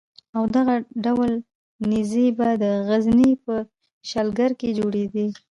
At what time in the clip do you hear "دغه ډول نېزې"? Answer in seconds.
0.55-2.27